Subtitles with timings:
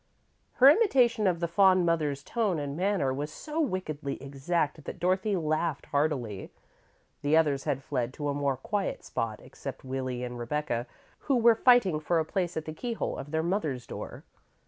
[0.53, 5.35] '"Her imitation of the fond mother's tone and manner was so wickedly exact that Dorothy
[5.35, 6.49] laughed heartily.
[7.21, 10.87] The others had fled to a more quiet spot, except Willie and Rebecca,
[11.19, 14.23] who were fighting for a place at the keyhole of their mother's door.